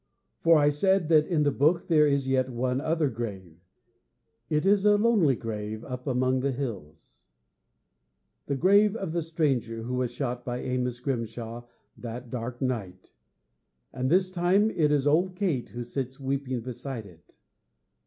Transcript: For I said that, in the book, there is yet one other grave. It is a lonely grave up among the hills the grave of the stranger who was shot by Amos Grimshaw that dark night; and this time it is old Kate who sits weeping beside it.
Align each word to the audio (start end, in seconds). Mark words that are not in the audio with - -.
For 0.39 0.57
I 0.57 0.69
said 0.69 1.09
that, 1.09 1.27
in 1.27 1.43
the 1.43 1.51
book, 1.51 1.85
there 1.87 2.07
is 2.07 2.27
yet 2.27 2.49
one 2.49 2.81
other 2.81 3.07
grave. 3.07 3.59
It 4.49 4.65
is 4.65 4.83
a 4.83 4.97
lonely 4.97 5.35
grave 5.35 5.83
up 5.85 6.07
among 6.07 6.39
the 6.39 6.51
hills 6.51 7.27
the 8.47 8.55
grave 8.55 8.95
of 8.95 9.11
the 9.11 9.21
stranger 9.21 9.83
who 9.83 9.93
was 9.93 10.09
shot 10.09 10.43
by 10.43 10.57
Amos 10.61 10.99
Grimshaw 10.99 11.67
that 11.95 12.31
dark 12.31 12.63
night; 12.63 13.13
and 13.93 14.09
this 14.09 14.31
time 14.31 14.71
it 14.71 14.91
is 14.91 15.05
old 15.05 15.35
Kate 15.35 15.69
who 15.69 15.83
sits 15.83 16.19
weeping 16.19 16.61
beside 16.61 17.05
it. 17.05 17.37